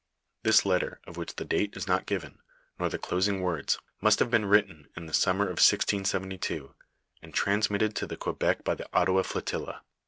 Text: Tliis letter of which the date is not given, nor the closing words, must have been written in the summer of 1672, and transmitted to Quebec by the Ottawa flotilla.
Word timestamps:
Tliis 0.43 0.65
letter 0.65 0.99
of 1.05 1.15
which 1.15 1.35
the 1.35 1.45
date 1.45 1.77
is 1.77 1.87
not 1.87 2.07
given, 2.07 2.39
nor 2.79 2.89
the 2.89 2.97
closing 2.97 3.39
words, 3.41 3.77
must 4.01 4.17
have 4.17 4.31
been 4.31 4.45
written 4.47 4.87
in 4.97 5.05
the 5.05 5.13
summer 5.13 5.43
of 5.43 5.61
1672, 5.61 6.73
and 7.21 7.35
transmitted 7.35 7.95
to 7.97 8.17
Quebec 8.17 8.63
by 8.63 8.73
the 8.73 8.89
Ottawa 8.95 9.21
flotilla. 9.21 9.83